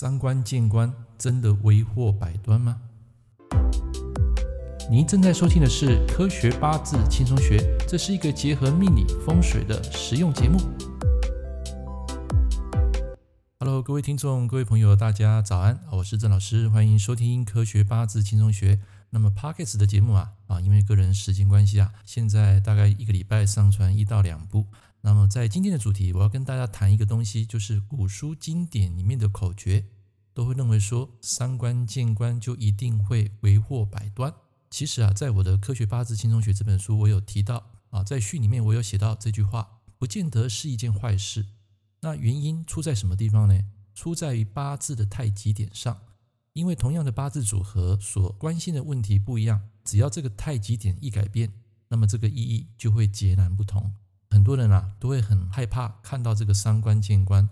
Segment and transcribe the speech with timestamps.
[0.00, 2.80] 三观见关真的为祸百端吗？
[4.88, 10.56] 您正在收听的是《科学八字轻松学》，这是一个结合命理风水的实用节目。
[13.58, 15.80] Hello，各位听众、各位朋友，大家早安！
[15.90, 18.76] 我是郑老师，欢迎收听《科学八字轻松学》。
[19.10, 24.66] 那么，Pockets 的节目啊，啊，因为个人时间关系啊，现在大概一个礼拜上传一到两部。
[25.00, 29.84] 那么，在今天的主题，我要跟大家谈一个东西，就是古书经典里面的口诀，
[30.34, 34.34] 都会认为说三观见官就一定会为祸百端。
[34.70, 41.46] 其实啊，在我的《科学八字轻松学》这本书，我有提到啊，在序里面我有写到这句话，不见得是一件坏事。
[42.00, 43.60] 那原因出在什么地方呢？
[43.94, 46.00] 出在于八字的太极点上，
[46.52, 51.52] 因为同样的八字组合所关心的问题不一样，只要这个太极点一改变，
[51.88, 53.92] 那么这个意义就会截然不同。
[54.30, 57.48] 很多人啊都会很害怕看到这个三观见官，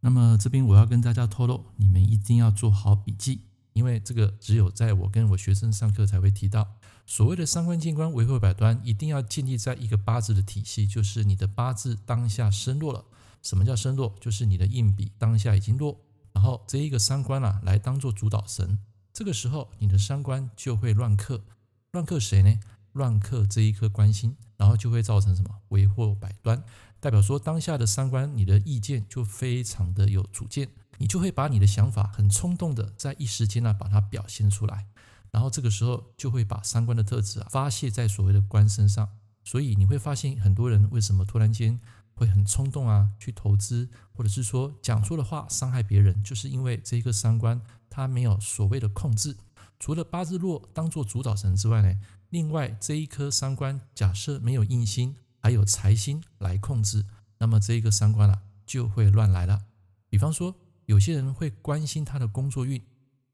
[0.00, 6.76] 那么这边我要跟大家透露，你们一定要做好笔记，因为这个只有在我跟我学生上课才会提到。
[7.04, 13.04] 所谓的三观见官为祸百端，一定要建立在一个八字的体系，就是你的八字当下身弱了。
[13.42, 14.14] 什么叫身弱？
[14.20, 16.00] 就是你的硬笔当下已经弱，
[16.32, 18.78] 然后这一个三观啊来当做主导神，
[19.12, 21.42] 这个时候你的三观就会乱克，
[21.90, 22.60] 乱克谁呢？
[22.92, 26.62] 乱刻这一颗官星，然后就会造成什么为祸百端？
[27.00, 30.68] 代表说当下的三观，你的意见就非常的有主见，
[30.98, 34.86] 你就会把你的想法很冲动的在一时间呢把它表现出来，
[35.32, 39.08] 然后这个时候就会把三观的特质啊发泄在所谓的官身上，
[39.42, 41.80] 所以你会发现很多人为什么突然间
[42.14, 49.36] 会很冲动啊去投资，或者是说讲出的话伤害别人，就是因为这一个三观他没有所谓的控制，
[49.80, 51.98] 除了八字弱当做主导神之外呢？
[52.32, 57.04] 另外，这一颗三关假设没有印星，还有财星来控制，
[57.36, 59.66] 那么这一个三关啊就会乱来了。
[60.08, 62.82] 比方说，有些人会关心他的工作运，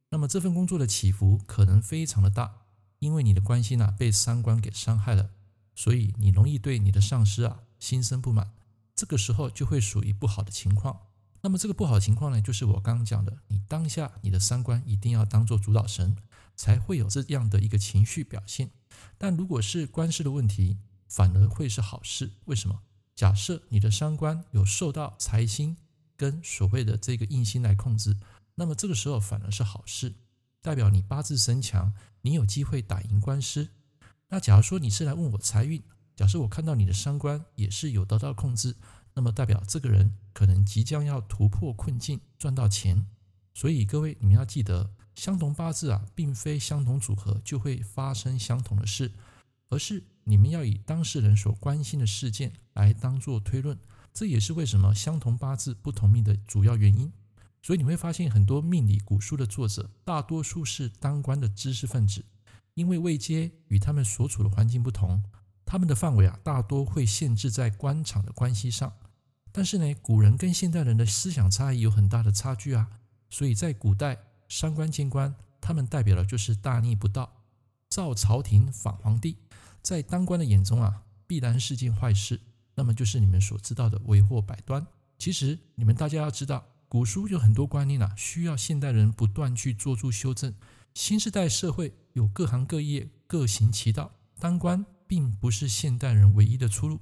[0.08, 2.62] 那么这份工作的起伏可能非常的大，
[2.98, 5.30] 因为你的关心啊被三关给伤害了，
[5.76, 8.50] 所以你容易对你的上司啊心生不满，
[8.96, 11.02] 这个时候就会属于不好的情况。
[11.42, 16.16] 那么这个不好的情况呢，就是我刚刚讲的，你当下你的三观一定要当做主导神，
[16.56, 18.70] 才会有这样的一个情绪表现。
[19.16, 22.30] 但如果是官司的问题，反而会是好事。
[22.44, 22.80] 为什么？
[23.14, 25.76] 假设你的三官有受到财星
[26.16, 28.16] 跟所谓的这个印星来控制，
[28.54, 30.14] 那么这个时候反而是好事，
[30.62, 31.92] 代表你八字身强，
[32.22, 33.70] 你有机会打赢官司。
[34.28, 35.82] 那假如说你是来问我财运，
[36.14, 38.76] 假设我看到你的三官也是有得到控制，
[39.14, 43.06] 那么代表这个人可能即将要突破困境，赚到钱。
[43.54, 44.90] 所以各位，你们要记得。
[45.18, 49.10] 相同八字啊，并非相同组合就会发生相同的事，
[49.68, 53.76] 而是你们要以当事人所关心的事件来当做推论。
[54.14, 57.12] 这也是为什么相同八字不同命的主要原因。
[57.60, 62.24] 所以你会发现，很多命理古书的作者，大多数是当官的知识分子，
[62.74, 65.20] 因为位阶与他们所处的环境不同，
[65.66, 68.92] 他们的范围啊，大多会限制在官场的关系上。
[69.50, 72.88] 但是呢，古人跟现代人的思想差异有很大的差距啊，
[73.28, 74.26] 所以在古代。
[74.48, 77.44] 三官见官，他们代表的就是大逆不道，
[77.88, 79.36] 造朝廷反皇帝，
[79.82, 82.40] 在当官的眼中啊，必然是件坏事。
[82.74, 84.86] 那么就是你们所知道的为祸百端。
[85.18, 90.54] 其实你们大家要知道，古书有很多观念啊，需要现代人不断去做出修正。
[90.94, 97.00] 新时代社会有各行各业各行其道，当官并不是现代人唯一的出路。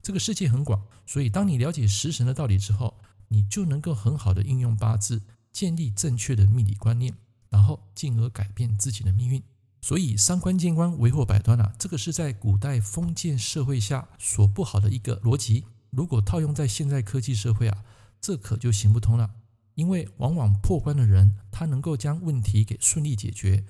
[0.00, 5.22] 这个世界很广，所以当你了解食神的道理之后，你就能够很好的应用八字。
[5.52, 7.14] 建立正确的命理观念，
[7.50, 9.42] 然后进而改变自己的命运。
[9.80, 15.64] 所以三观见光为祸百端啊，这个是在古代封建社会下所不好的一个逻辑。
[15.90, 17.84] 如果套用在现在科技社会啊，
[18.20, 19.30] 这可就行不通了。
[19.74, 23.64] 因为往往破关的人，他能够将问题给顺利解决，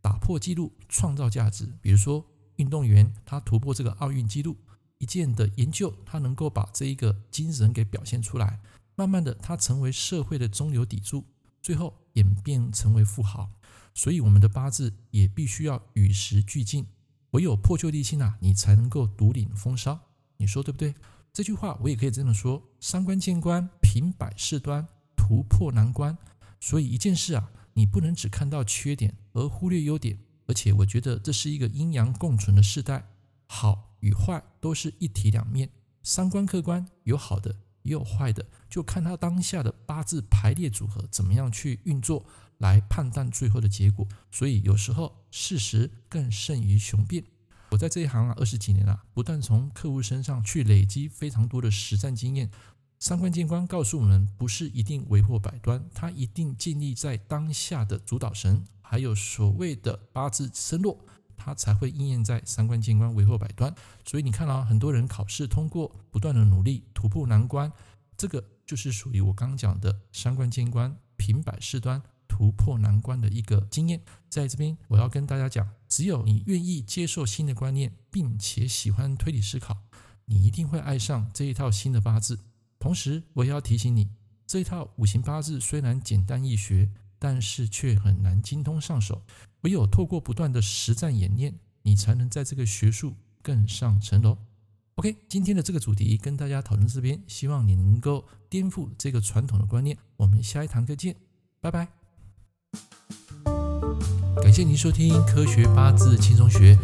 [0.00, 1.72] 打破纪录，创造价值。
[1.80, 2.26] 比如说
[2.56, 4.56] 运动员，他突破这个奥运纪录，
[4.98, 8.60] 一件的研究，他能够把这一个精神给表现出来。
[8.94, 11.24] 慢慢的，他成为社会的中流砥柱，
[11.60, 13.50] 最后演变成为富豪。
[13.94, 16.86] 所以，我们的八字也必须要与时俱进，
[17.32, 19.98] 唯有破旧立新啊，你才能够独领风骚。
[20.36, 20.94] 你说对不对？
[21.32, 24.86] 这句话我也可以这么说：三观见官，平摆事端，
[25.16, 26.16] 突破难关。
[26.60, 30.18] 所以，一件事啊，你不能只看到缺点而忽略优点。
[30.46, 33.08] 而且，我觉得这是一个阴阳共存的时代，
[33.46, 35.70] 好与坏都是一体两面。
[36.02, 37.56] 三观客观，有好的。
[37.82, 42.24] 也有坏的，就看他当下的八字排列组合怎么样去运作，
[42.58, 44.06] 来判断最后的结果。
[44.30, 47.24] 所以有时候事实更胜于雄辩。
[47.70, 52.50] 我在这一行啊二十几年了，不断从客户身上去累积非常多的实战经验，
[52.98, 60.98] 三观见观告诉我们，不是一定为祸百端，它一定建立在当下的主导神，还有所谓的八字生落，
[61.44, 63.74] 它才会应验在三观见观为祸百端。
[64.04, 67.72] 所以你看啊，很多人考试通过，不断的努力突破难关，
[68.16, 74.00] 这个就是属于我刚讲的三观见观平摆事端突破难关的一个经验。
[74.28, 79.76] 在这边，我要跟大家讲，只有你愿意接受新的观念，并且喜欢推理思考。
[80.26, 82.38] 你一定会爱上这一套新的八字。
[82.78, 84.08] 同时，我也要提醒你，
[84.46, 89.22] 这一套五行八字虽然简单易学，但是却很难精通上手。
[89.62, 94.38] 唯有透过不断的实战演练，你才能在这个学术更上层楼。
[94.96, 99.96] OK，今天的这个主题跟大家讨论这边，希望你能够颠覆这个传统的观念。
[100.16, 101.16] 我们下一堂课见，
[101.60, 101.88] 拜拜。
[104.42, 106.74] 感谢您收听《科学八字轻松学》，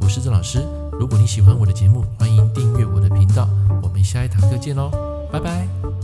[0.00, 0.60] 我是郑老师。
[0.92, 3.48] 如果你喜欢我的节目，欢迎订阅我的频道。
[3.82, 4.90] 我们下一堂课见喽，
[5.32, 5.95] 拜拜。